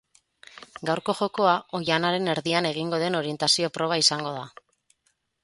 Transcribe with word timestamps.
Gaurko 0.89 1.13
jokoa 1.19 1.51
oihanaren 1.79 2.31
erdian 2.33 2.69
egingo 2.71 3.01
den 3.05 3.19
orientazio 3.21 3.71
proba 3.77 4.01
izango 4.07 4.35
da. 4.41 4.49